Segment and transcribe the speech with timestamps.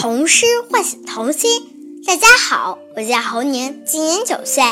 [0.00, 1.50] 童诗唤醒童心。
[2.06, 4.62] 大家好，我叫侯宁，今年九岁，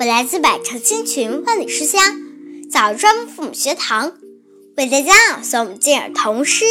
[0.00, 2.02] 我来自百城千群万里书香
[2.70, 4.12] 枣庄父母学堂，
[4.78, 6.64] 为大家朗诵今日童诗《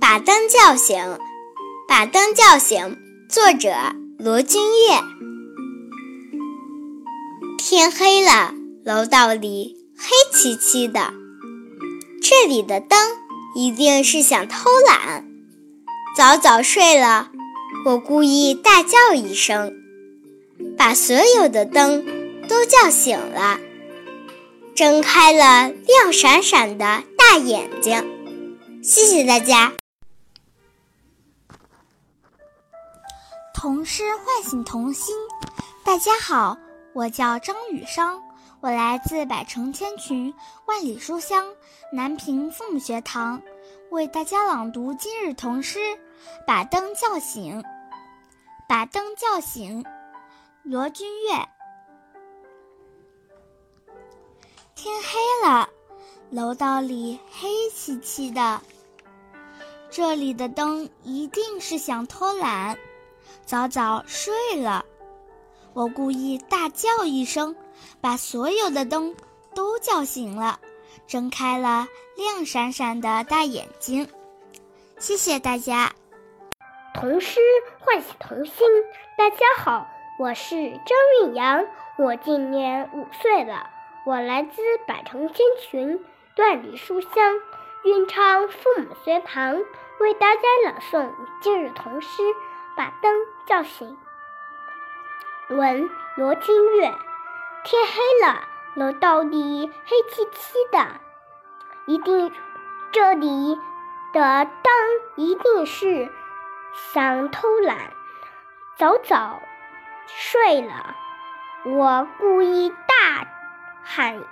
[0.00, 0.98] 把灯叫醒》。
[1.86, 2.96] 把灯叫醒，
[3.28, 3.76] 作者
[4.18, 5.00] 罗君月。
[7.58, 8.54] 天黑了，
[8.84, 11.12] 楼道里黑漆漆的，
[12.20, 12.98] 这里的灯
[13.54, 15.29] 一定是想偷懒。
[16.20, 17.30] 早早睡了，
[17.86, 19.72] 我故意大叫一声，
[20.76, 22.04] 把所有的灯
[22.46, 23.58] 都叫醒了，
[24.74, 28.04] 睁开了亮闪闪的大眼睛。
[28.82, 29.72] 谢谢大家。
[33.54, 35.16] 童诗唤醒童心，
[35.82, 36.58] 大家好，
[36.92, 38.20] 我叫张雨商，
[38.60, 40.34] 我来自百城千群
[40.66, 41.46] 万里书香
[41.94, 43.40] 南平父母学堂。
[43.90, 45.78] 为大家朗读今日童诗
[46.46, 47.60] 《把灯叫醒》。
[48.68, 49.84] 把灯叫醒，
[50.62, 51.30] 罗君月。
[54.76, 55.68] 天黑了，
[56.30, 58.60] 楼道里黑漆漆的，
[59.90, 62.78] 这里的灯一定是想偷懒，
[63.44, 64.32] 早早睡
[64.62, 64.84] 了。
[65.72, 67.56] 我故意大叫一声，
[68.00, 69.12] 把所有的灯
[69.52, 70.60] 都叫醒了。
[71.06, 71.86] 睁开了
[72.16, 74.08] 亮闪闪的大眼睛，
[74.98, 75.92] 谢谢大家。
[76.94, 77.40] 童诗
[77.78, 78.66] 唤醒童心，
[79.16, 79.86] 大家好，
[80.18, 81.64] 我是张韵阳，
[81.96, 83.70] 我今年五岁了，
[84.04, 86.04] 我来自百城千群
[86.36, 87.10] 万里书香
[87.84, 89.62] 韵昌父母学堂，
[90.00, 91.10] 为大家朗诵
[91.40, 92.22] 今日童诗
[92.76, 93.14] 《把灯
[93.46, 93.96] 叫醒》。
[95.56, 96.92] 文罗君月，
[97.64, 98.49] 天黑了。
[98.74, 100.86] 楼道里黑漆漆的，
[101.86, 102.32] 一定
[102.92, 103.58] 这里
[104.12, 104.72] 的灯
[105.16, 106.08] 一定是
[106.72, 107.76] 想偷懒，
[108.76, 109.40] 早早
[110.06, 110.94] 睡了。
[111.64, 113.26] 我故意大
[113.82, 114.22] 喊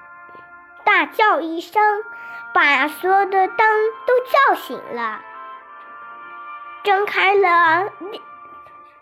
[0.84, 2.04] 大叫一声，
[2.54, 3.56] 把所有的灯
[4.06, 5.20] 都叫醒了，
[6.84, 7.90] 睁开了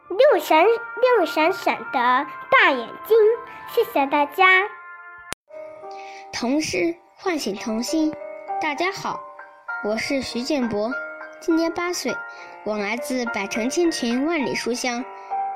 [0.09, 3.17] 亮闪亮闪闪的大眼睛。
[3.69, 4.69] 谢谢大家。
[6.39, 8.15] 童诗唤醒童心，
[8.61, 9.19] 大家好，
[9.83, 10.93] 我是徐建博，
[11.41, 12.15] 今年八岁，
[12.63, 15.03] 我来自百城千群万里书香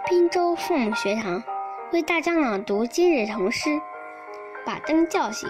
[0.09, 1.45] 滨州父母学堂，
[1.93, 3.69] 为大家朗读今日童诗
[4.65, 5.47] 《把灯叫醒》。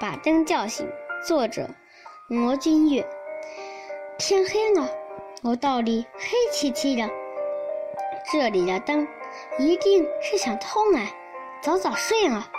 [0.00, 0.90] 把灯叫醒，
[1.24, 1.70] 作者
[2.26, 3.08] 罗君悦。
[4.18, 4.90] 天黑了，
[5.44, 7.08] 楼道里黑漆漆的，
[8.32, 9.06] 这里的灯
[9.56, 11.06] 一定是想偷懒，
[11.62, 12.50] 早早睡了。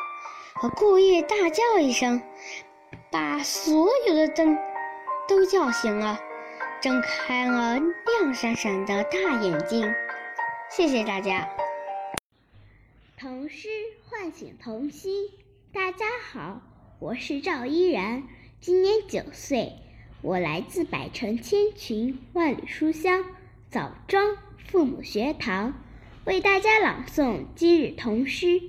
[0.61, 2.21] 我故意大叫一声，
[3.09, 4.57] 把所有的灯
[5.25, 6.19] 都叫醒了，
[6.81, 9.89] 睁开了亮闪闪的大眼睛。
[10.69, 11.47] 谢谢大家。
[13.17, 13.69] 童诗
[14.09, 15.29] 唤醒童心，
[15.71, 16.61] 大家好，
[16.99, 18.23] 我是赵依然，
[18.59, 19.71] 今年九岁，
[20.21, 23.23] 我来自百城千群万里书香
[23.71, 24.35] 枣庄
[24.67, 25.81] 父母学堂，
[26.25, 28.61] 为大家朗诵今日童诗。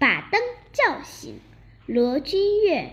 [0.00, 0.40] 把灯
[0.72, 1.40] 叫醒，
[1.86, 2.92] 罗君月。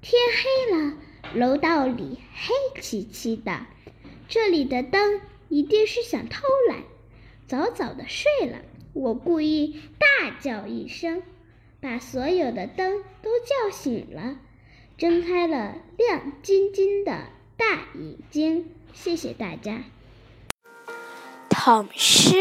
[0.00, 0.94] 天黑了，
[1.34, 3.66] 楼道里黑漆漆的，
[4.28, 6.82] 这里的灯一定是想偷懒，
[7.46, 8.58] 早早的睡了。
[8.94, 11.22] 我故意大叫一声，
[11.80, 14.38] 把所有的灯都叫醒了，
[14.98, 18.68] 睁开了亮晶晶的大眼睛。
[18.92, 19.84] 谢谢大家。
[21.48, 22.34] 童诗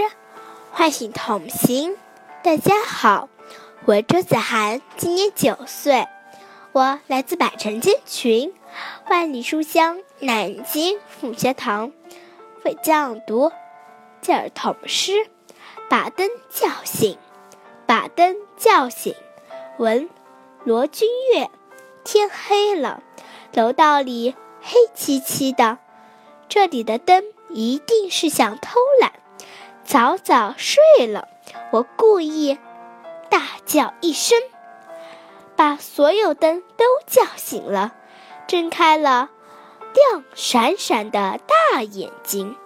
[0.72, 1.96] 唤醒童心，
[2.44, 3.30] 大家好。
[3.86, 6.08] 我周子涵，今年九岁，
[6.72, 8.54] 我来自百城千群，
[9.10, 11.92] 万里书香南京父学堂，
[12.64, 13.52] 为朗读
[14.22, 15.14] 今儿童诗
[15.90, 17.14] 《把灯叫醒》。
[17.88, 19.16] 把灯叫醒，
[19.80, 20.08] 文
[20.64, 21.50] 罗君悦。
[22.04, 23.02] 天黑了，
[23.54, 25.80] 楼道里黑漆漆的，
[26.48, 29.12] 这里的灯一定是想偷懒，
[29.84, 31.28] 早早睡了。
[31.72, 32.60] 我故意。
[33.32, 34.38] 大叫一声，
[35.56, 37.96] 把所有灯都叫醒了，
[38.46, 39.30] 睁开了
[39.94, 41.40] 亮闪闪的
[41.72, 42.58] 大眼睛。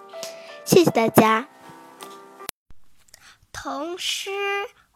[0.64, 1.46] 谢谢大家。
[3.52, 4.32] 童诗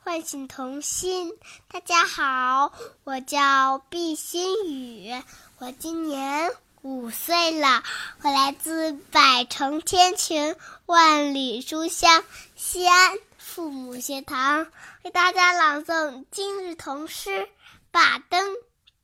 [0.02, 1.38] 唤醒童心，
[1.70, 2.72] 大家好，
[3.04, 5.22] 我叫毕新宇，
[5.58, 6.50] 我今年
[6.82, 7.84] 五岁了，
[8.22, 10.56] 我来自百城千群
[10.86, 12.24] 万里书香
[12.56, 13.16] 西安。
[13.38, 14.68] 父母学堂
[15.02, 17.30] 为大家朗诵今日童诗
[17.90, 18.54] 《把灯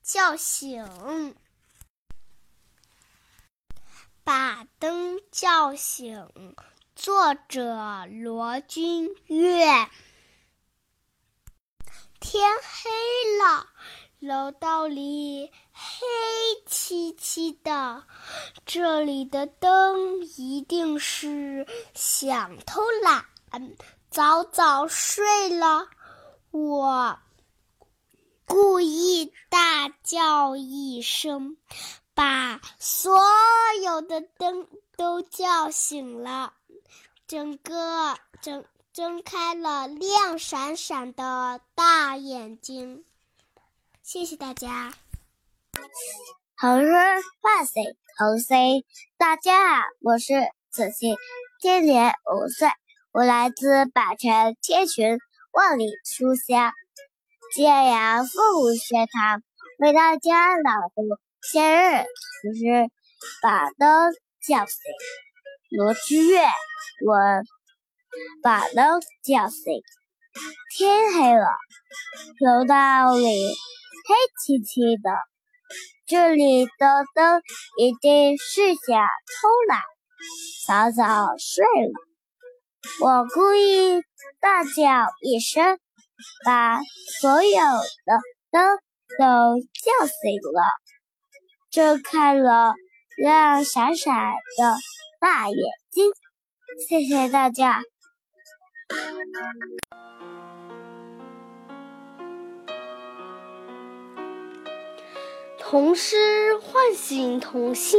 [0.02, 0.84] 叫醒》。
[4.22, 6.28] 把灯叫醒，
[6.94, 9.88] 作者罗君月。
[12.20, 12.90] 天黑
[13.38, 13.70] 了，
[14.18, 16.06] 楼道里黑
[16.66, 18.04] 漆漆的，
[18.66, 23.24] 这里的灯一定是想偷懒，
[24.16, 25.88] 早早睡了。
[26.50, 27.18] 我
[28.46, 31.58] 故意大叫一声，
[32.14, 33.20] 把所
[33.84, 36.54] 有的灯都叫醒了。
[37.26, 43.04] 整个睁睁开了亮闪闪的大眼睛。
[44.02, 44.94] 谢谢大家。
[46.58, 46.90] 童诗
[47.42, 47.84] 唤醒
[48.16, 48.82] 童心，
[49.18, 50.32] 大家好，我是
[50.70, 51.14] 子欣，
[51.60, 52.70] 今年五岁，
[53.16, 55.18] 我来自百城千群
[55.50, 56.70] 万里书香
[57.54, 59.42] 建阳父母学堂，
[59.78, 61.02] 为大家朗读
[61.50, 62.04] 今日
[62.42, 62.90] 童诗，
[63.40, 64.12] 把灯
[64.46, 64.76] 叫醒。
[65.70, 66.42] 罗之月，
[67.06, 67.16] 我
[68.42, 69.80] 把灯叫醒。
[70.76, 71.46] 天黑了，
[72.40, 75.10] 楼道里黑漆漆的，
[76.06, 77.40] 这里的灯
[77.78, 79.00] 一定是想
[79.40, 79.80] 偷懒，
[80.66, 82.05] 早早睡了。
[83.02, 84.02] 我故意
[84.40, 85.78] 大叫一声，
[86.44, 86.80] 把
[87.20, 88.78] 所有的灯
[89.18, 90.62] 都叫醒了，
[91.70, 92.74] 睁开了
[93.16, 94.14] 亮闪闪
[94.58, 94.76] 的。
[95.18, 95.58] 大眼
[95.90, 96.10] 睛，
[96.88, 97.82] 谢谢大家。
[105.58, 107.98] 童诗唤醒童心。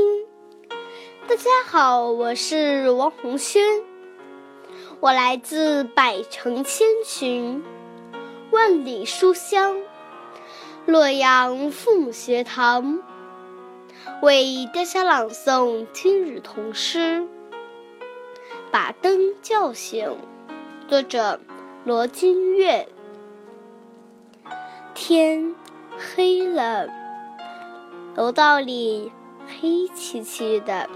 [1.28, 3.62] 大家好，我是王红轩，
[5.00, 7.64] 我来自百城千群、
[8.50, 9.78] 万里书香
[10.88, 13.00] 洛阳父母学堂。
[14.24, 17.20] 为大家朗诵今日童诗
[18.72, 20.18] 《把灯叫醒》，
[20.90, 21.40] 作者
[21.86, 22.88] 罗金月。
[24.96, 25.54] 天
[26.16, 26.88] 黑了，
[28.16, 29.12] 楼道里
[29.46, 30.90] 黑漆漆的，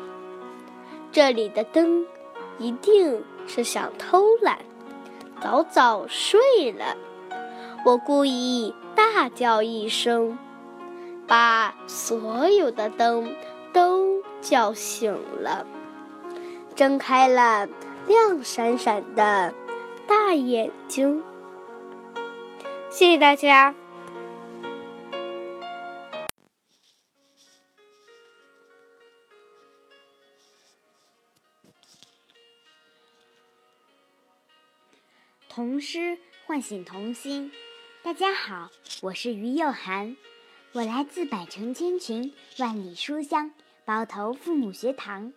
[1.11, 2.07] 这里的灯
[2.57, 4.59] 一定是想偷懒，
[5.41, 6.97] 早早睡了。
[7.85, 10.37] 我故意大叫一声。
[11.27, 13.33] 把所有的灯
[13.71, 15.65] 都叫醒了，
[16.75, 17.69] 睁开了
[18.05, 19.53] 亮闪闪的
[20.05, 21.23] 大眼睛。
[22.89, 23.73] 谢谢大家。
[35.81, 37.51] 诗唤醒童心。
[38.03, 38.69] 大家好，
[39.01, 40.15] 我是于幼涵。
[40.73, 43.51] 我来自百城千群、万里书香
[43.83, 45.33] 包头父母学堂，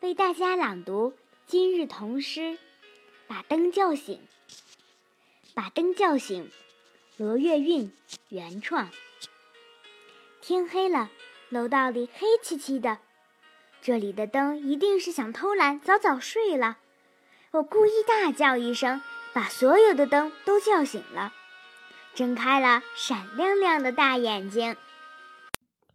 [0.00, 1.12] 为大家朗读
[1.46, 2.58] 今日童诗。
[3.28, 4.20] 把灯叫醒，
[5.54, 6.50] 把灯叫醒。
[7.18, 7.92] 罗月韵
[8.30, 8.88] 原创。
[10.40, 11.10] 天黑了，
[11.50, 12.98] 楼道里黑漆漆的，
[13.82, 16.78] 这里的灯一定是想偷懒，早早睡了。
[17.52, 19.00] 我故意大叫一声，
[19.34, 21.32] 把所有的灯都叫醒了。
[22.14, 24.76] 睁开了闪亮亮的大眼睛。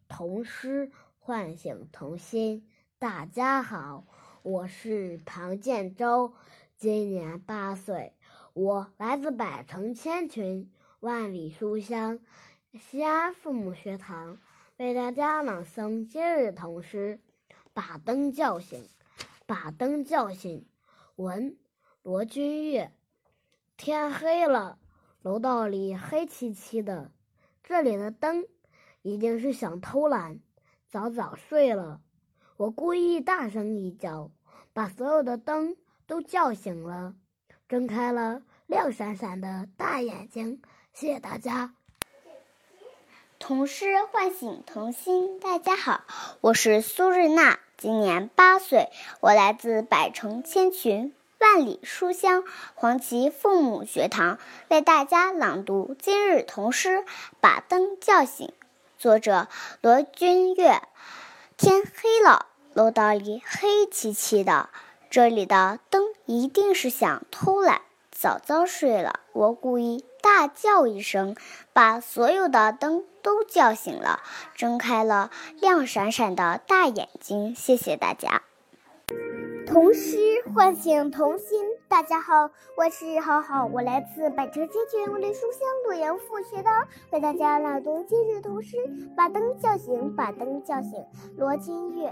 [0.08, 2.68] 童诗唤醒童心。
[2.98, 4.06] 大家好，
[4.42, 6.34] 我是唐建州，
[6.78, 8.16] 今年八岁，
[8.54, 12.18] 我来自百城千群、万里书香
[12.74, 14.40] 西安父母学堂，
[14.78, 17.20] 为大家朗诵今日童诗
[17.74, 18.84] 《把灯叫醒》。
[19.46, 20.66] 把灯叫醒，
[21.16, 21.56] 文
[22.02, 22.92] 罗君月。
[23.78, 24.80] 天黑了。
[25.22, 27.12] 楼道里黑漆漆的，
[27.64, 28.46] 这里的灯
[29.04, 30.40] 一定是想偷懒，
[30.90, 32.02] 早早睡了。
[32.58, 34.32] 我故意大声一叫，
[34.74, 37.14] 把所有的灯都叫醒了，
[37.68, 40.62] 睁开了亮闪闪的大眼睛。
[40.94, 41.76] 谢谢大家。
[43.38, 45.40] 童诗唤醒童心。
[45.40, 46.04] 大家好，
[46.42, 51.14] 我是苏日娜，今年八岁，我来自百城千群。
[51.40, 54.40] 万里书香黄旗父母学堂
[54.70, 56.90] 为大家朗读今日童诗
[57.40, 58.48] 《把灯叫醒》，
[58.98, 59.48] 作者
[59.82, 60.82] 罗君月。
[61.56, 64.70] 天黑了，楼道里黑漆漆的，
[65.12, 69.20] 这里的灯一定是想偷懒，早早睡了。
[69.34, 71.36] 我故意大叫一声，
[71.72, 74.22] 把所有的灯都叫醒了，
[74.56, 75.30] 睁开了
[75.60, 77.54] 亮闪闪的大眼睛。
[77.56, 78.42] 谢谢大家。
[79.78, 80.18] 童诗
[80.56, 81.64] 唤醒童心。
[81.88, 88.76] 大家好，我是好好，我来自百城千群万里书香洛阳父学堂，为大家朗读今日童诗。
[89.16, 91.06] 把灯叫醒，把灯叫醒。
[91.38, 92.12] 罗金月。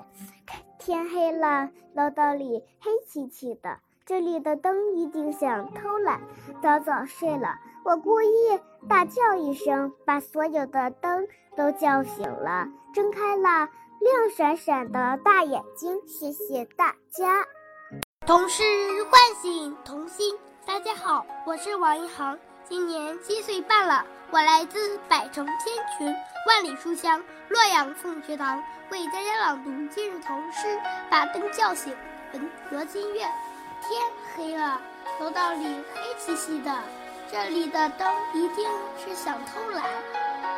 [0.77, 6.21] 天黑了，楼道里黑漆漆的，这里的灯一定想偷懒，
[6.61, 7.55] 早早睡了。
[7.83, 13.67] 我故意大叫一声，把所有的灯都叫醒了，睁开了
[13.99, 15.99] 亮闪闪的大眼睛。
[16.05, 17.43] 谢谢大家。
[18.25, 18.63] 童诗
[19.11, 20.35] 唤醒童心。
[20.65, 22.35] 大家好，我是王一航，
[22.67, 24.03] 今年七岁半了。
[24.31, 25.55] 我来自百城千
[25.95, 26.07] 群，
[26.47, 30.75] 万里书香，洛阳父母学堂，为大家朗读今日童诗。
[31.07, 31.95] 把灯叫醒，
[32.33, 33.19] 文罗金月。
[33.87, 34.01] 天
[34.35, 34.81] 黑了，
[35.19, 35.63] 楼道里
[35.93, 36.75] 黑漆漆的，
[37.31, 38.67] 这里的灯一定
[38.97, 39.83] 是想偷懒，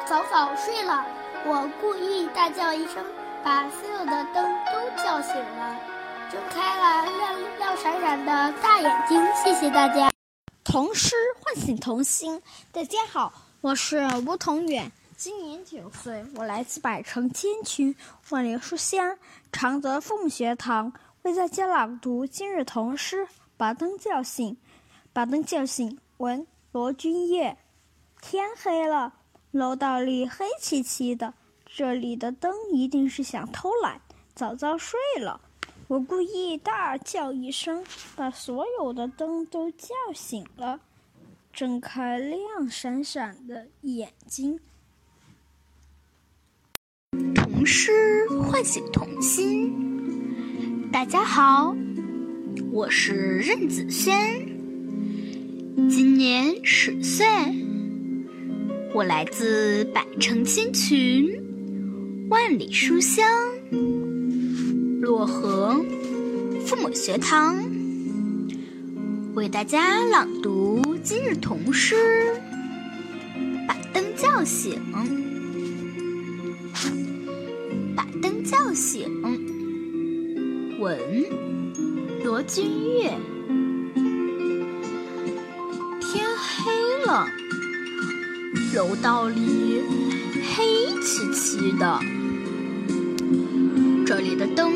[0.05, 1.05] 早早睡了。
[1.43, 3.03] 我故意大叫一声，
[3.43, 5.75] 把所有的灯都叫醒了。
[6.29, 10.11] 睁开了亮亮闪闪的大眼睛，谢谢大家。
[10.61, 13.31] 童诗唤醒童心，大家好，
[13.61, 17.95] 我是吴同远，今年九岁，我来自百城千群，
[18.29, 19.17] 万里书香
[19.53, 20.91] 常德凤学堂，
[21.21, 23.25] 为大家朗读今日童诗。
[23.55, 24.57] 把灯叫醒，
[25.13, 25.97] 把灯叫醒。
[26.17, 27.57] 文罗君月。
[28.21, 29.13] 天黑了，
[29.51, 31.33] 楼道里黑漆漆的，
[31.65, 34.01] 这里的灯一定是想偷懒，
[34.35, 35.39] 早早睡了。
[35.87, 37.81] 我故意大叫一声，
[38.13, 40.81] 把所有的灯都叫醒了，
[41.53, 44.59] 睁开亮闪闪的眼睛。
[47.33, 50.89] 童诗唤醒童心。
[50.91, 51.73] 大家好，
[52.69, 54.13] 我是任子轩，
[55.89, 57.25] 今年十岁，
[58.93, 63.25] 我来自百城千群，万里书香。
[65.07, 65.73] 漯河
[66.65, 67.55] 父母学堂
[69.35, 71.95] 为大家朗读今日童诗，
[73.65, 74.77] 把灯叫醒，
[77.95, 79.09] 把灯叫醒。
[80.77, 80.99] 文
[82.25, 82.65] 罗君
[82.99, 83.13] 月。
[86.01, 87.25] 天黑了，
[88.75, 89.81] 楼道里
[90.53, 91.97] 黑漆漆的，
[94.05, 94.73] 这里的灯。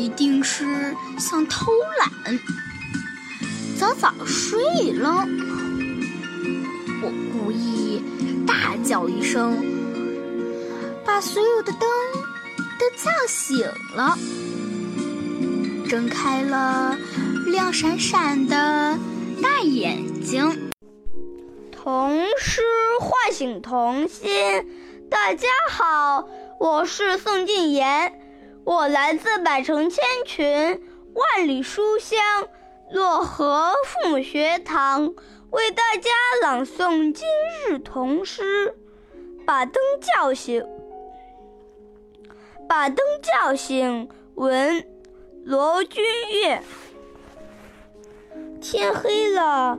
[0.00, 2.40] 一定是想偷懒，
[3.78, 5.26] 早早睡了。
[7.02, 8.02] 我故意
[8.46, 9.62] 大叫一声，
[11.04, 11.82] 把所有的灯
[12.78, 13.58] 都叫醒
[13.94, 14.16] 了，
[15.86, 16.96] 睁开了
[17.48, 18.98] 亮闪闪的
[19.42, 20.72] 大眼睛。
[21.70, 22.62] 童诗
[23.02, 24.30] 唤醒童心。
[25.10, 26.26] 大家好，
[26.58, 28.19] 我是宋静妍。
[28.64, 30.82] 我来自百城千群，
[31.14, 32.18] 万里书香，
[32.92, 35.14] 漯河父母学堂，
[35.50, 36.10] 为大家
[36.42, 37.26] 朗诵今
[37.68, 38.76] 日童诗。
[39.46, 40.64] 把灯叫醒，
[42.68, 44.08] 把灯叫醒。
[44.34, 44.86] 文
[45.44, 46.62] 罗君月。
[48.60, 49.78] 天黑了，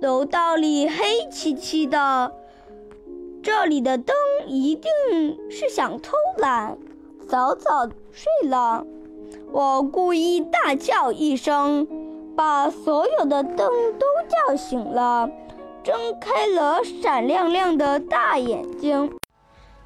[0.00, 2.32] 楼道里黑漆漆的，
[3.42, 4.90] 这里的灯一定
[5.50, 6.76] 是想偷懒。
[7.28, 8.86] 早早睡了，
[9.52, 11.86] 我故意大叫一声，
[12.34, 13.56] 把所有的灯
[13.98, 15.28] 都叫醒了，
[15.84, 19.14] 睁开了闪亮亮的大眼睛。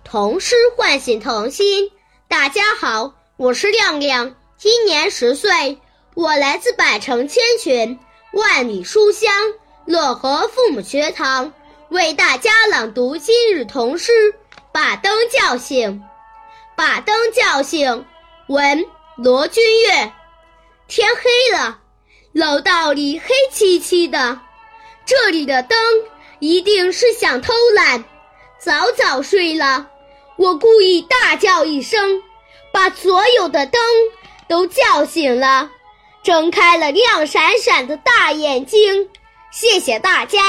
[0.05, 1.91] 童诗唤醒童心。
[2.29, 5.81] 大家好，我是亮亮，今年十岁，
[6.15, 7.99] 我来自百城千群，
[8.33, 9.33] 万里书香，
[9.89, 11.53] 漯河父母学堂，
[11.89, 14.13] 为大家朗读今日童诗，
[14.71, 16.05] 把灯叫醒。
[16.77, 18.05] 把灯叫醒，
[18.49, 18.87] 闻
[19.17, 20.13] 罗君月。
[20.89, 21.79] 天黑了，
[22.33, 24.41] 楼道里黑漆漆的，
[25.07, 25.79] 这里的灯
[26.39, 28.05] 一定是想偷懒，
[28.59, 29.87] 早早睡了。
[30.37, 32.23] 我故意大叫一声，
[32.73, 33.81] 把所有的灯
[34.49, 35.71] 都叫醒了，
[36.23, 39.09] 睁开了亮闪闪的大眼睛。
[39.51, 40.43] 谢谢大家。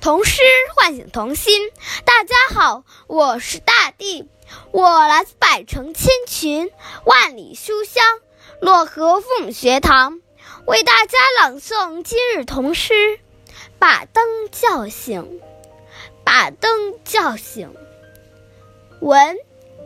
[0.00, 0.40] 童诗
[0.74, 1.70] 唤醒童心。
[2.06, 4.26] 大家好，我是大地，
[4.72, 6.70] 我来自百城千群，
[7.04, 8.02] 万里书香，
[8.62, 10.22] 漯河父母学堂，
[10.66, 13.20] 为大家朗诵今日童诗。
[13.78, 15.40] 把灯叫醒，
[16.24, 17.74] 把灯叫醒。
[19.00, 19.36] 文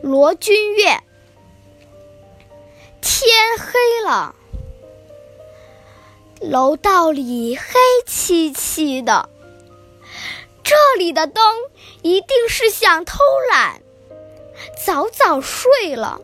[0.01, 1.01] 罗君月。
[3.01, 4.33] 天黑了，
[6.39, 7.63] 楼道里黑
[8.05, 9.29] 漆漆的。
[10.65, 11.43] 这里的灯
[12.01, 13.19] 一定是想偷
[13.51, 13.83] 懒，
[14.83, 16.19] 早早睡了。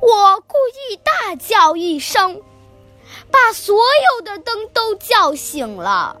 [0.00, 0.56] 我故
[0.88, 2.40] 意大叫一声，
[3.30, 6.18] 把所有的灯都叫醒了，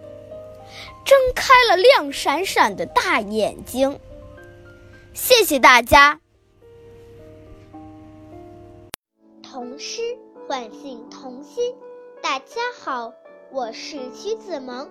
[1.06, 3.98] 睁开了亮闪闪的大眼睛。
[5.14, 6.20] 谢谢大家。
[9.42, 11.74] 童诗唤醒童心。
[12.22, 13.14] 大家好，
[13.50, 14.90] 我是徐子萌，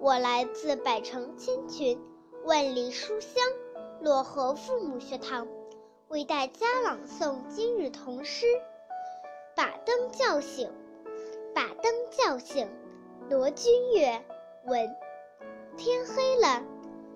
[0.00, 2.00] 我来自百城千群，
[2.44, 3.42] 万里书香
[4.00, 5.48] 漯河父母学堂，
[6.06, 8.46] 为大家朗诵今日童诗。
[9.56, 10.70] 把灯叫醒，
[11.52, 12.68] 把灯叫醒，
[13.28, 14.24] 罗君月
[14.66, 14.88] 文。
[15.76, 16.62] 天黑了，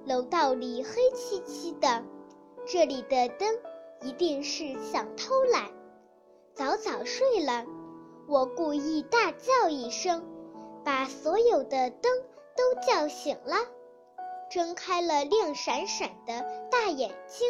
[0.04, 2.02] 楼道里黑漆漆的，
[2.66, 3.60] 这里的灯
[4.00, 5.70] 一定是想偷懒，
[6.54, 7.64] 早早睡了。
[8.26, 10.24] 我故意大叫一声，
[10.84, 12.12] 把所有的灯
[12.56, 13.56] 都叫醒了，
[14.50, 17.49] 睁开了亮闪闪的大眼睛。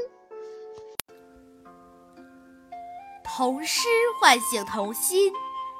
[3.24, 3.88] 童诗
[4.20, 5.32] 唤醒童心，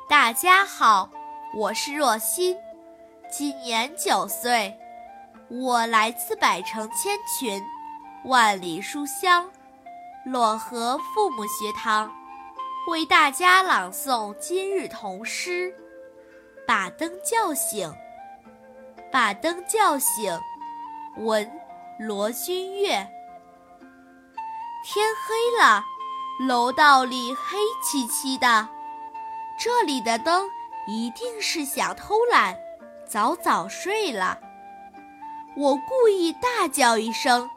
[0.09, 1.11] 大家好，
[1.55, 2.57] 我是若欣，
[3.31, 4.77] 今年九岁，
[5.49, 7.63] 我来自百城千群，
[8.25, 9.51] 万里书香。
[10.25, 12.11] 漯河父母学堂，
[12.89, 15.75] 为大家朗诵今日童诗。
[16.65, 17.93] 把灯叫醒，
[19.13, 20.41] 把灯叫醒，
[21.19, 21.49] 文
[21.99, 23.07] 罗君月。
[24.83, 25.85] 天黑了。
[26.49, 28.67] 楼道里黑漆漆的，
[29.61, 30.49] 这里的灯
[30.89, 32.57] 一定是想偷懒，
[33.07, 34.41] 早早睡了。
[35.57, 37.49] 我故意大叫一声，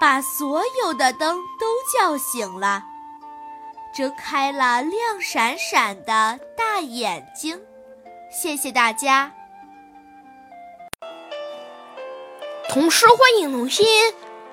[0.00, 2.84] 把所有的灯都叫醒了，
[3.92, 7.60] 睁开了亮闪闪的大眼睛。
[8.30, 9.30] 谢谢大家。
[12.74, 13.86] 童诗唤醒童心，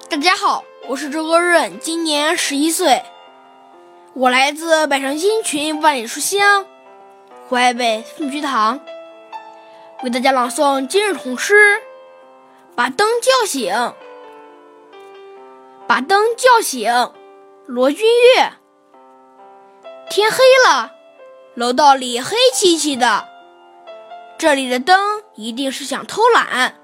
[0.07, 3.01] 大家好，我是周歌润，今年十一岁。
[4.13, 6.67] 我来自百城新群万里书香
[7.49, 8.79] 淮北父母学堂，
[10.03, 11.81] 为大家朗诵今日童诗。
[12.75, 13.73] 把灯叫醒，
[15.87, 16.93] 把灯叫醒，
[17.65, 18.51] 罗君月。
[20.11, 20.37] 天黑
[20.67, 20.91] 了，
[21.55, 23.27] 楼道里黑漆漆的，
[24.37, 26.75] 这里的灯一定是想偷懒，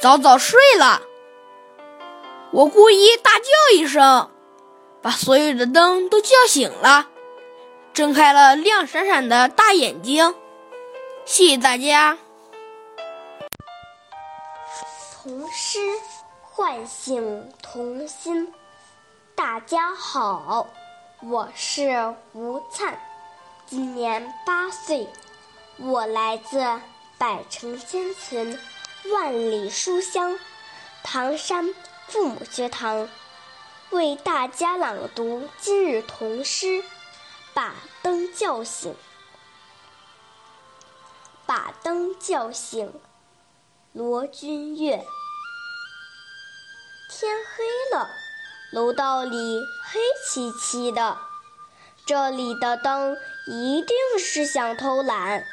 [0.00, 1.02] 早早睡了。
[2.52, 4.30] 我故意大叫一声。
[5.02, 7.08] 把所有的灯都叫醒了，
[7.92, 10.34] 睁开了亮闪闪的大眼睛。
[11.26, 12.16] 谢谢大家。
[15.12, 15.78] 童诗
[16.40, 18.50] 唤醒童心。
[19.34, 20.66] 大家好，
[21.22, 22.98] 我是吴灿，
[23.66, 25.06] 今年八岁，
[25.76, 26.64] 我来自
[27.18, 28.58] 百城千村，
[29.12, 30.38] 万里书香
[31.02, 31.74] 唐山
[32.08, 33.08] 父母学堂。
[33.90, 36.82] 为大家朗读今日童诗，
[37.52, 38.96] 把灯叫醒，
[41.44, 42.92] 把灯叫醒，
[43.92, 45.06] 罗君月。
[47.10, 48.08] 天黑了，
[48.72, 51.18] 楼道里黑漆漆的，
[52.06, 55.46] 这里的灯一定是想偷懒，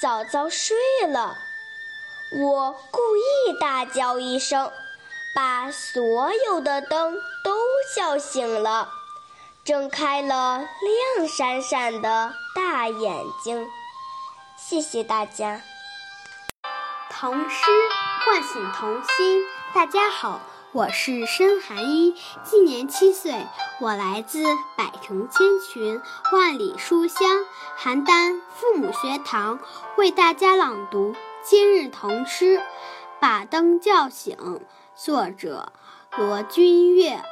[0.00, 0.76] 早早睡
[1.08, 1.38] 了。
[2.36, 4.70] 我故意大叫一声。
[5.36, 7.56] 把所有的灯都
[7.96, 8.88] 叫醒了，
[9.64, 13.66] 睁开了亮闪闪的大眼睛。
[14.56, 15.60] 谢谢大家。
[17.10, 17.70] 童诗
[18.24, 19.44] 唤醒童心。
[19.74, 23.44] 大家好，我是申寒一，今年七岁，
[23.80, 24.44] 我来自
[24.76, 27.44] 百城千群，万里书香
[27.76, 29.58] 邯郸父母学堂，
[29.96, 32.62] 为大家朗读今日同吃。
[33.20, 34.60] 把灯叫醒。
[34.94, 35.72] 作者
[36.16, 37.22] 罗君月。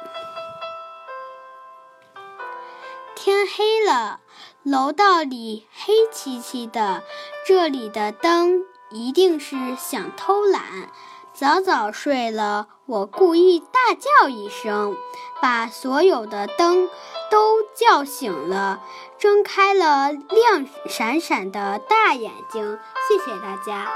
[3.15, 4.19] 天黑了，
[4.61, 7.03] 楼道里黑漆漆的，
[7.47, 10.89] 这里的灯一定是想偷懒，
[11.33, 12.67] 早早睡了。
[12.85, 14.95] 我故意大叫一声，
[15.41, 16.89] 把所有的灯
[17.31, 18.81] 都叫醒了，
[19.23, 22.77] 睁开了亮闪闪的大眼睛。
[23.07, 23.89] 谢谢大家。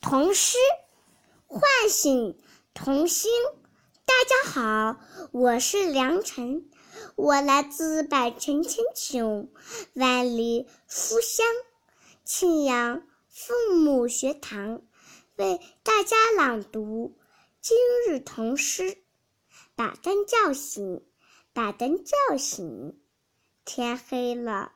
[0.00, 0.58] 童诗。
[1.46, 2.36] 唤醒
[2.74, 3.30] 童心，
[4.04, 4.96] 大家好，
[5.30, 6.68] 我是梁晨，
[7.14, 9.48] 我来自百城千穷，
[9.94, 11.46] 万里书香
[12.24, 14.82] 庆阳父母学堂，
[15.36, 17.16] 为大家朗读
[17.60, 17.76] 今
[18.08, 18.98] 日童诗。
[19.76, 21.04] 把灯叫醒，
[21.52, 23.00] 把灯叫醒，
[23.72, 24.72] 天黑了，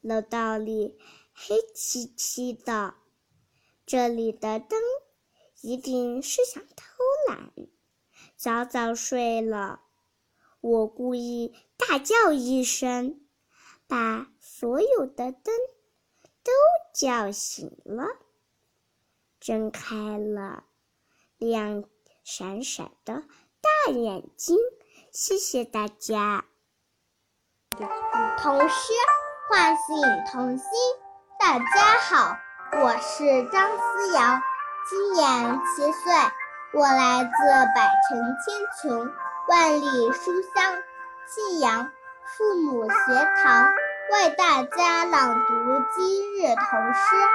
[0.00, 0.96] 楼道里
[1.34, 2.94] 黑漆漆的，
[3.84, 4.80] 这里的灯。
[5.60, 7.52] 一定是想偷懒，
[8.36, 9.80] 早早睡了。
[10.60, 13.26] 我故意大叫一声，
[13.88, 15.52] 把所有的灯
[16.44, 16.52] 都
[16.94, 18.06] 叫醒了，
[19.40, 20.66] 睁开了
[21.38, 21.82] 亮
[22.22, 23.24] 闪闪的
[23.60, 24.56] 大眼睛。
[25.10, 26.51] 谢谢大家。
[28.36, 28.92] 童诗
[29.48, 29.96] 唤醒
[30.30, 30.68] 童心。
[31.38, 32.36] 大家好，
[32.82, 34.40] 我是张思瑶，
[34.90, 36.12] 今年七岁，
[36.74, 37.30] 我来自
[37.74, 39.10] 百城千穷、
[39.48, 40.74] 万里书香
[41.26, 41.90] 信阳
[42.26, 42.94] 父母学
[43.42, 43.72] 堂，
[44.12, 45.54] 为大家朗读
[45.96, 47.16] 今日童诗《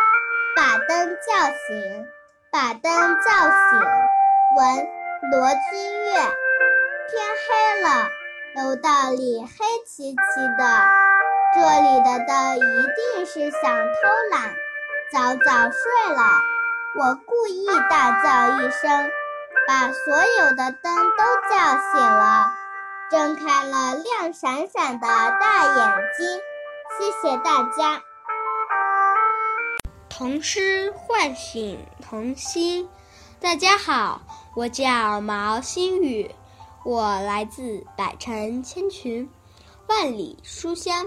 [0.55, 2.03] 把灯叫醒》。
[2.49, 3.79] 把灯叫醒，
[4.55, 4.87] 文
[5.31, 6.13] 罗君月。
[7.09, 8.09] 天黑了，
[8.57, 9.49] 楼道里黑
[9.85, 10.15] 漆漆
[10.57, 10.81] 的，
[11.53, 14.51] 这里的灯一定是想偷懒，
[15.13, 16.23] 早早睡了。
[16.95, 19.11] 我故意大叫一声，
[19.67, 22.47] 把所有的灯都叫醒了，
[23.11, 26.41] 睁开了亮闪闪的大眼睛。
[26.97, 28.01] 谢谢大家。
[30.09, 32.89] 童诗唤醒童心。
[33.39, 34.21] 大家好，
[34.55, 36.33] 我叫毛新宇，
[36.87, 39.29] 我来自百城千群，
[39.89, 41.05] 万里书香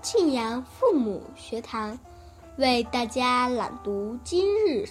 [0.00, 1.98] 庆阳父母学堂，
[2.56, 4.88] 为大家朗读今日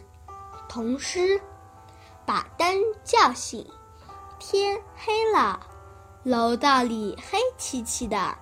[0.70, 1.42] 童诗。
[2.28, 3.66] 把灯叫醒，
[4.38, 5.60] 天黑了，
[6.22, 8.38] 楼道里黑漆漆的，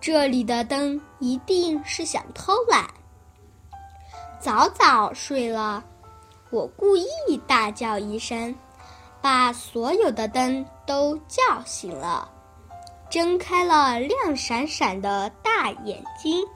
[0.00, 2.88] 这里的灯一定是想偷懒。
[4.38, 5.82] 早早睡了，
[6.50, 7.08] 我故意
[7.48, 8.54] 大叫一声，
[9.24, 12.30] 把所有的灯都叫醒了，
[13.08, 16.46] 睁开了亮闪闪的大眼睛。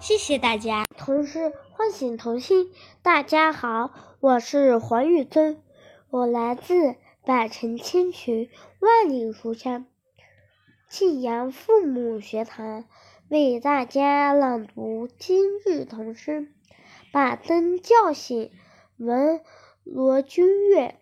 [0.00, 0.84] 谢谢大家。
[0.96, 2.72] 童诗唤醒童心。
[3.02, 5.62] 大家好，我是黄玉尊，
[6.10, 8.50] 我来自百城千群，
[8.80, 9.86] 万里书香
[10.90, 12.84] 庆阳父母学堂，
[13.28, 16.52] 为大家朗读今日童诗。
[17.12, 18.50] 把灯叫醒，
[18.96, 19.40] 闻
[19.84, 20.98] 罗君岳。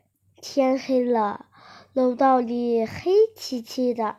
[0.48, 1.46] 天黑了，
[1.92, 4.14] 楼道里黑漆漆的，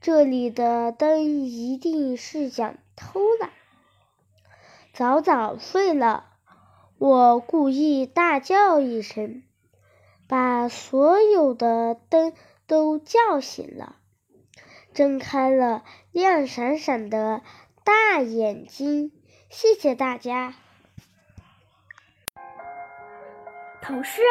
[0.00, 3.50] 这里的灯一定是想偷懒，
[4.92, 6.26] 早早睡了。
[6.98, 9.42] 我故意大叫一声，
[10.28, 12.32] 把所有的灯
[12.68, 13.96] 都叫醒了，
[14.94, 17.42] 睁开了亮闪闪的
[17.82, 19.10] 大眼睛。
[19.50, 20.54] 谢谢大家。
[23.82, 24.22] 童诗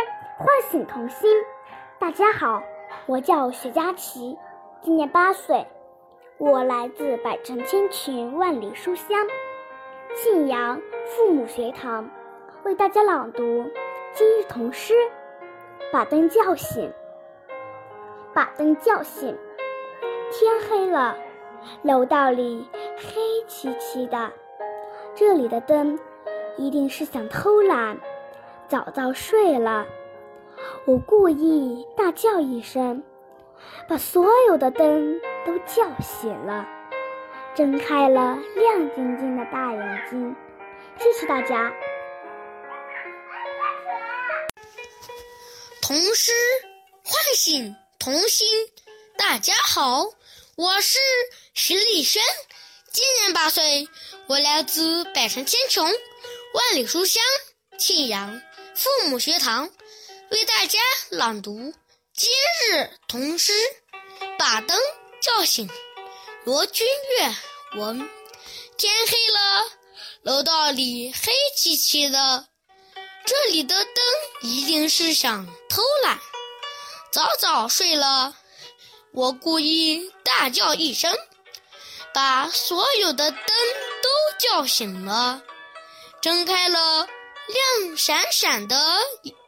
[0.43, 1.31] 唤醒童心。
[1.97, 2.61] 大家好，
[3.05, 4.37] 我叫徐佳琪，
[4.81, 5.65] 今年八岁，
[6.37, 9.17] 我来自百城千群万里书香
[10.13, 12.09] 信阳父母学堂，
[12.65, 13.71] 为大家朗读
[14.11, 14.93] 今日童诗。
[15.93, 16.91] 把灯叫醒，
[18.33, 19.37] 把灯叫醒。
[20.29, 21.15] 天黑了，
[21.83, 24.29] 楼道里黑漆漆的，
[25.15, 25.97] 这里的灯
[26.57, 27.97] 一定是想偷懒。
[28.67, 29.85] 早早睡了，
[30.85, 33.03] 我故意大叫一声，
[33.87, 36.65] 把所有的灯都叫醒了，
[37.55, 40.35] 睁开了亮晶晶的大眼睛。
[40.99, 41.71] 谢谢大家。
[45.81, 46.31] 童诗
[47.03, 48.47] 唤醒童心。
[49.15, 50.05] 大家好，
[50.55, 50.97] 我是
[51.53, 52.21] 徐立轩，
[52.91, 53.87] 今年八岁，
[54.27, 57.21] 我来自百城千穷，万里书香
[57.77, 58.41] 庆阳。
[58.75, 59.69] 父母学堂
[60.33, 60.79] 为大家
[61.11, 61.71] 朗读
[62.11, 62.31] 今
[62.71, 63.53] 日童诗，
[64.39, 64.75] 把灯
[65.21, 65.69] 叫醒。
[66.43, 67.99] 罗君岳文。
[68.75, 69.69] 天黑了，
[70.23, 72.47] 楼道里黑漆漆的，
[73.27, 73.93] 这里的灯
[74.41, 76.19] 一定是想偷懒，
[77.11, 78.35] 早早睡了。
[79.11, 81.15] 我故意大叫一声，
[82.11, 83.39] 把所有的灯
[84.01, 85.43] 都叫醒了，
[86.23, 87.07] 睁开了。
[87.45, 88.75] 亮闪闪的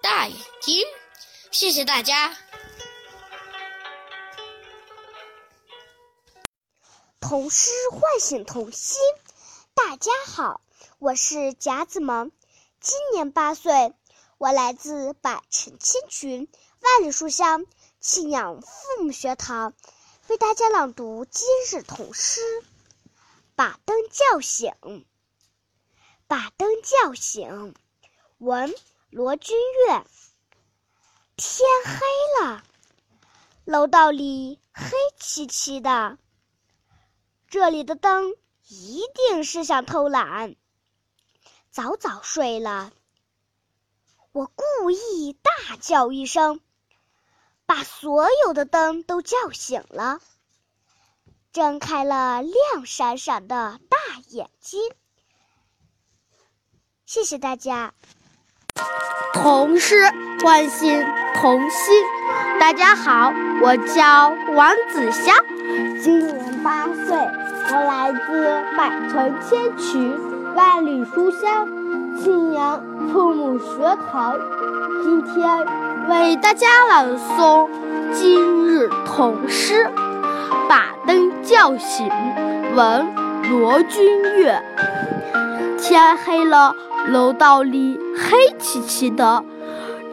[0.06, 0.86] 大眼睛，
[1.50, 2.38] 谢谢大家。
[7.20, 9.00] 童诗唤醒童心。
[9.74, 10.62] 大家好，
[11.00, 12.32] 我是贾子萌，
[12.80, 13.96] 今年八岁，
[14.38, 16.48] 我来自百城千群，
[16.82, 17.66] 万里书香
[18.00, 19.74] 庆阳父母学堂，
[20.28, 22.42] 为大家朗读今日童诗。
[23.56, 24.72] 把灯叫醒，
[26.28, 27.74] 把灯叫醒。
[28.38, 28.72] 闻
[29.16, 29.56] 罗君
[29.88, 30.04] 月。
[31.38, 32.66] 天黑了，
[33.64, 36.18] 楼道里黑漆漆的，
[37.48, 38.36] 这里的灯
[38.68, 40.58] 一定是想偷懒，
[41.72, 42.92] 早早睡了。
[44.34, 46.60] 我故意大叫一声，
[47.66, 50.20] 把所有的灯都叫醒了，
[51.54, 53.98] 睁开了亮闪闪的大
[54.28, 54.82] 眼睛。
[57.06, 57.94] 谢谢大家。
[59.34, 59.96] 童诗
[60.44, 62.04] 唤醒童心。
[62.60, 65.34] 大家好，我叫王子潇，
[66.02, 70.12] 今年八岁，我来自百城千渠，
[70.56, 71.68] 万里书香
[72.18, 74.36] 庆阳父母学堂。
[75.04, 75.66] 今天
[76.10, 77.70] 为大家朗诵
[78.14, 79.86] 今日童诗
[80.68, 82.10] 《把灯叫醒》，
[82.74, 83.08] 文
[83.52, 84.60] 罗君岳。
[85.78, 86.74] 天黑了，
[87.08, 89.44] 楼道里黑漆漆的，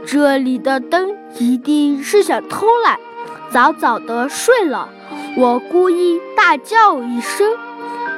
[0.07, 2.99] 这里的灯一定是想偷懒，
[3.51, 4.89] 早早的睡了。
[5.37, 7.57] 我故意大叫一声，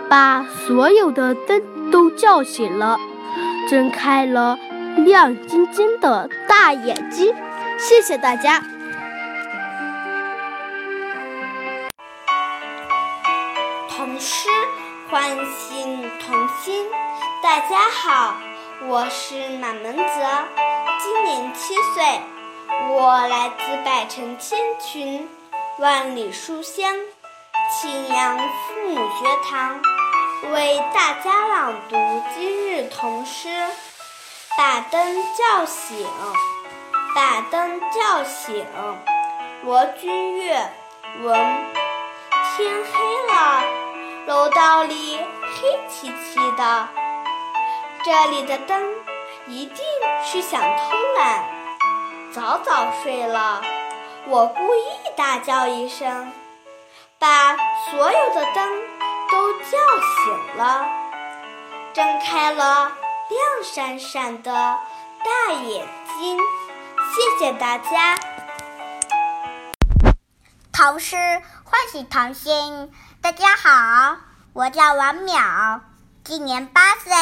[0.09, 2.99] 把所有的灯都叫醒了，
[3.71, 4.59] 睁开了
[4.97, 7.33] 亮晶晶的大眼睛。
[7.79, 8.61] 谢谢大家。
[13.89, 14.49] 童诗
[15.09, 16.85] 唤醒童心。
[17.43, 18.35] 大家好，
[18.83, 20.05] 我是马门泽，
[21.01, 22.21] 今年七岁，
[22.91, 25.29] 我来自百城千群，
[25.79, 26.95] 万里书香
[27.71, 29.81] 庆阳父母学堂，
[30.53, 31.97] 为大家朗读
[32.37, 33.49] 今日童诗
[34.59, 36.07] 《把灯叫醒》。
[37.15, 38.67] 把灯叫醒，
[39.63, 40.69] 罗君岳
[41.23, 41.39] 文。
[42.57, 43.63] 天黑了，
[44.27, 45.19] 楼道里
[45.55, 46.89] 黑漆漆的。
[48.05, 48.83] 这里的灯
[49.47, 49.79] 一定
[50.23, 51.43] 是想偷懒，
[52.35, 53.63] 早早睡了。
[54.27, 56.31] 我故意大叫一声，
[57.19, 58.83] 把所有的灯
[59.31, 60.87] 都叫醒了，
[61.95, 62.93] 睁开了
[63.31, 65.89] 亮闪闪的大眼
[66.19, 66.39] 睛。
[67.15, 68.21] 谢谢大家。
[70.75, 71.17] 童诗
[71.65, 72.93] 唤醒童心。
[73.23, 74.19] 大家好，
[74.53, 75.81] 我叫王淼，
[76.23, 77.15] 今年八岁。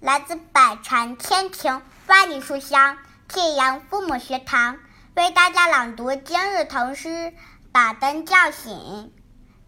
[0.00, 2.96] 来自百城千群，万里书香
[3.28, 4.78] 庆阳父母学堂，
[5.14, 7.08] 为大家朗读今日童诗
[7.70, 8.72] 《把灯叫醒》。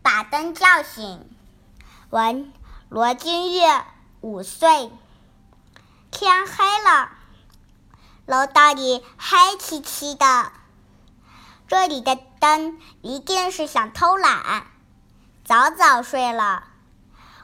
[0.01, 1.31] 把灯叫醒，
[2.09, 2.51] 文
[2.88, 3.85] 罗君月
[4.23, 4.90] 五岁。
[6.11, 7.11] 天黑了，
[8.25, 10.51] 楼道里黑漆漆的，
[11.68, 14.64] 这里的灯一定是想偷懒，
[15.45, 16.64] 早早睡了。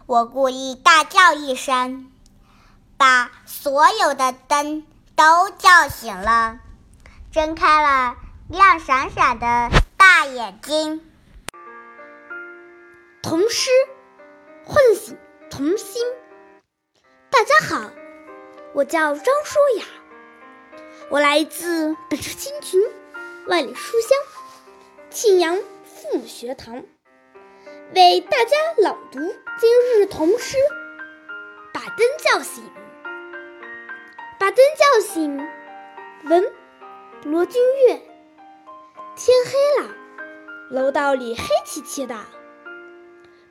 [0.07, 2.11] 我故意大叫一声。
[2.99, 4.85] 把所有的灯
[5.15, 6.59] 都叫醒了，
[7.31, 8.17] 睁开了
[8.49, 11.09] 亮闪闪的大眼睛。
[13.23, 13.71] 童诗
[14.65, 15.17] 唤醒
[15.49, 16.03] 童心。
[17.31, 17.89] 大家好，
[18.75, 19.85] 我叫张舒雅，
[21.09, 22.81] 我来自北城千群，
[23.47, 24.19] 万里书香
[25.09, 26.83] 庆阳父母学堂，
[27.95, 29.21] 为大家朗读
[29.61, 30.57] 今日童诗
[31.73, 32.65] 《把灯叫醒》。
[34.39, 35.37] 把灯叫醒，
[36.25, 36.53] 文
[37.25, 38.01] 罗君岳。
[39.17, 39.91] 天黑了，
[40.71, 42.17] 楼道里黑漆漆的，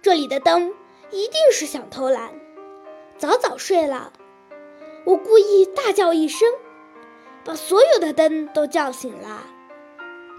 [0.02, 0.74] 这里的灯
[1.12, 2.34] 一定是想偷懒，
[3.18, 4.14] 早早睡了。
[5.06, 6.48] 我故意大叫一声，
[7.44, 9.44] 把所有的灯都叫醒了，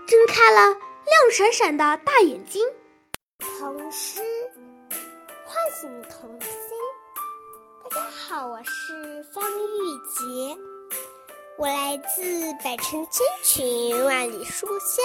[0.06, 2.66] 睁开了亮闪闪的大眼睛。
[3.38, 4.22] 童诗
[5.44, 6.77] 唤醒童心。
[8.30, 10.58] 好，我是方玉洁，
[11.56, 15.02] 我来自百城千群，万里书香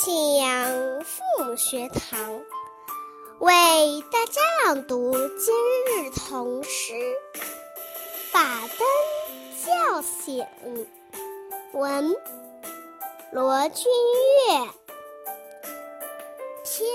[0.00, 2.40] 庆阳父母学堂，
[3.40, 5.54] 为大家朗读今
[6.04, 6.94] 日童诗
[8.32, 8.78] 《把灯
[9.66, 10.42] 叫醒》，
[11.78, 12.16] 文
[13.30, 13.92] 罗君
[14.48, 14.70] 月。
[16.64, 16.88] 天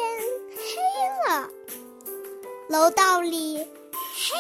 [0.56, 1.48] 黑了，
[2.70, 3.68] 楼道里。
[4.18, 4.34] 黑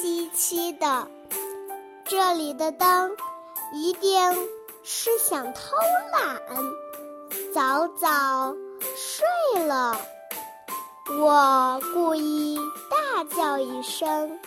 [0.00, 1.08] 漆漆的，
[2.04, 3.16] 这里的灯
[3.72, 4.32] 一定
[4.84, 5.60] 是想偷
[6.12, 6.40] 懒，
[7.52, 8.54] 早早
[8.96, 10.00] 睡了。
[11.18, 14.38] 我故意大叫一声，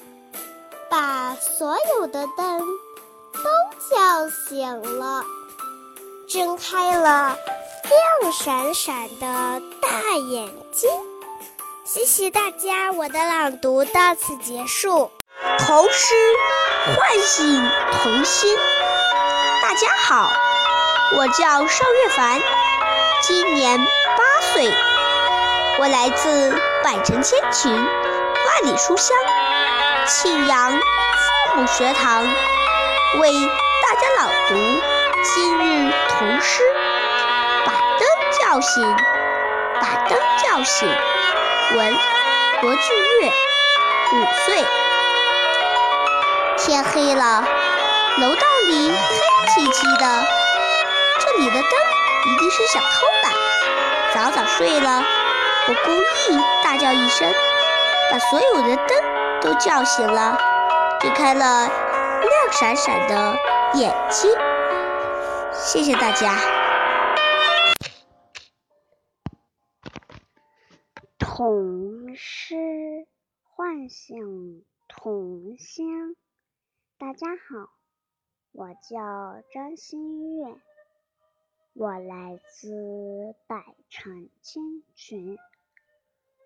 [0.90, 2.60] 把所有的灯
[3.34, 3.44] 都
[3.94, 5.26] 叫醒了，
[6.30, 7.38] 睁开了
[8.22, 10.90] 亮闪闪的大眼睛。
[11.84, 15.12] 谢谢大家，我的朗读到此结束。
[15.42, 16.14] 童诗
[16.96, 18.56] 唤醒童心。
[19.60, 20.32] 大家好，
[21.18, 22.40] 我叫邵月凡，
[23.24, 24.72] 今年八岁，
[25.80, 29.18] 我来自百城千群，万里书香
[30.06, 32.24] 庆阳父母学堂，
[33.20, 33.34] 为
[33.82, 34.56] 大家朗读
[35.24, 36.62] 今日童诗
[37.66, 38.08] 《把灯
[38.40, 38.84] 叫醒》，
[39.82, 40.88] 把灯叫醒。
[41.74, 41.98] 文
[42.62, 43.32] 罗俊月
[44.14, 44.64] 五岁。
[46.72, 47.44] 天黑了，
[48.22, 48.96] 楼道里黑
[49.50, 50.26] 漆漆的，
[51.20, 52.88] 这里的灯一定是小偷
[53.22, 53.30] 吧，
[54.14, 55.04] 早早睡了。
[55.68, 57.30] 我故意大叫一声，
[58.10, 58.98] 把所有的灯
[59.42, 60.38] 都叫醒了，
[61.02, 63.36] 睁开了亮闪闪的
[63.74, 64.32] 眼睛。
[65.52, 66.36] 谢谢大家。
[77.48, 77.70] 好，
[78.52, 80.62] 我叫张馨月，
[81.74, 85.38] 我来自百城千群，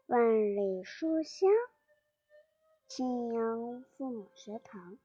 [0.08, 1.50] 万里书香，
[2.88, 4.98] 庆阳父母学堂，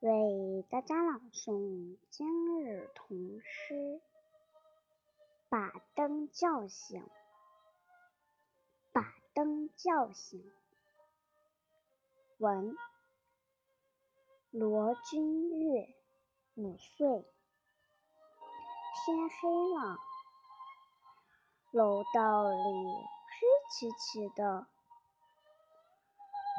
[0.00, 4.00] 为大家朗诵今日童诗，
[5.48, 7.06] 把灯叫醒。
[8.92, 10.52] 把灯叫醒。
[12.38, 12.76] 文
[14.56, 15.96] 罗君月，
[16.54, 17.08] 五岁。
[18.94, 19.98] 天黑了，
[21.72, 24.68] 楼道里黑漆漆的，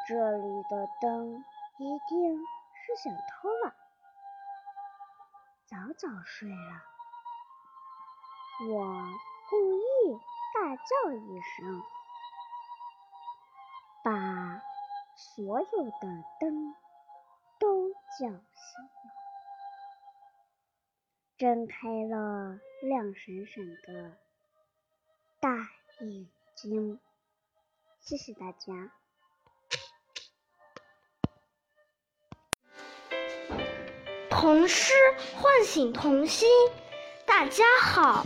[0.10, 1.38] 这里的灯
[1.78, 2.38] 一定
[2.74, 3.74] 是想偷懒，
[5.66, 6.84] 早早睡了。
[8.68, 9.08] 我
[9.50, 10.20] 故意
[10.54, 11.82] 大叫一声。
[14.04, 14.62] 把
[15.16, 16.76] 所有的灯
[18.18, 18.40] 叫醒了，
[21.38, 24.16] 睁开了亮闪闪的
[25.42, 25.50] 大
[26.00, 26.26] 眼
[26.56, 26.98] 睛。
[28.00, 28.90] 谢谢大家。
[34.30, 34.94] 童诗
[35.36, 36.48] 唤醒童心。
[37.26, 38.26] 大家好，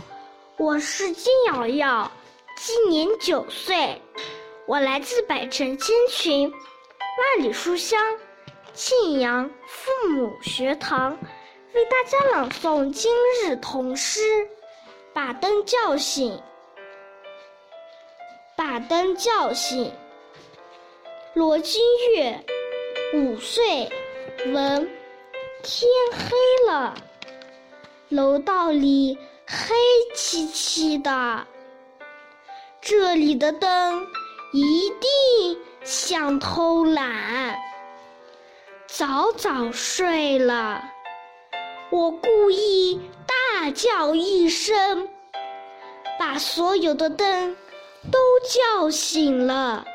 [0.56, 2.12] 我是金瑶瑶，
[2.56, 4.00] 今年九岁。
[4.68, 8.00] 我来自百城千群，万里书香，
[8.72, 11.18] 庆阳父母学堂，
[11.74, 13.12] 为大家朗诵今
[13.44, 14.20] 日童诗。
[15.12, 16.40] 把灯叫醒，
[18.56, 19.92] 把灯叫醒。
[21.34, 21.82] 罗君
[22.14, 22.44] 月，
[23.14, 23.90] 五岁，
[24.52, 24.88] 文。
[25.62, 26.94] 天黑了，
[28.08, 29.74] 楼道里黑
[30.14, 31.46] 漆漆的，
[32.80, 34.06] 这里的灯。
[34.52, 37.56] 一定想偷懒，
[38.92, 40.82] 早早睡了。
[41.90, 45.08] 我故意大叫一声，
[46.18, 47.56] 把所有的灯
[48.10, 49.86] 都叫醒了，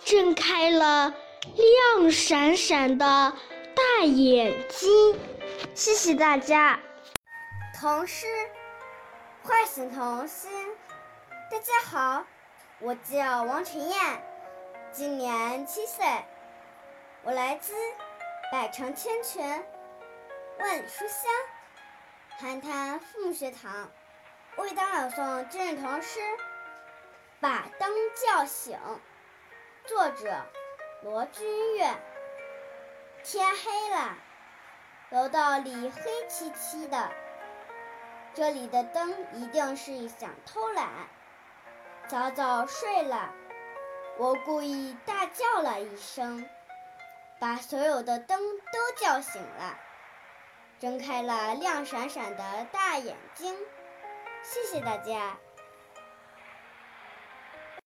[0.00, 1.14] 睁开了
[1.54, 3.32] 亮闪闪的
[3.74, 5.16] 大眼睛。
[5.74, 6.80] 谢谢大家。
[7.80, 8.26] 童诗
[9.44, 10.50] 唤醒童心。
[11.52, 12.24] 大家好。
[12.80, 13.98] 我叫王晨燕，
[14.92, 16.04] 今年七岁，
[17.26, 17.72] 我来自
[18.52, 19.66] 百城千泉，
[20.58, 21.32] 万里书香，
[22.38, 23.90] 寒滩父母学堂，
[24.58, 26.20] 为大家朗诵今日童诗
[27.40, 28.78] 《把灯叫醒》，
[29.88, 30.36] 作者
[31.02, 31.86] 罗君月。
[33.22, 34.18] 天黑了，
[35.08, 37.10] 楼道里黑漆漆的，
[38.34, 40.90] 这里的灯一定是想偷懒。
[42.06, 43.32] 早早睡了，
[44.18, 46.46] 我故意大叫了一声，
[47.38, 49.78] 把所有的灯都叫醒了，
[50.78, 53.56] 睁开了亮闪闪的大眼睛。
[54.42, 55.36] 谢谢大家。